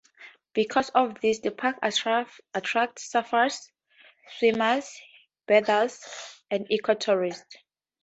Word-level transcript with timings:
Because 0.53 0.89
of 0.95 1.21
this, 1.21 1.37
the 1.41 1.51
park 1.51 1.77
attracts 1.83 3.11
surfers, 3.13 3.69
swimmers, 4.39 4.99
birders 5.47 6.03
and 6.49 6.67
ecotourists. 6.69 7.57